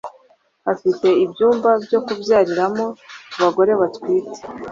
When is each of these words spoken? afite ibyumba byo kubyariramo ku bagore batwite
afite 0.73 1.07
ibyumba 1.23 1.69
byo 1.85 1.99
kubyariramo 2.05 2.85
ku 3.31 3.37
bagore 3.43 3.71
batwite 3.81 4.39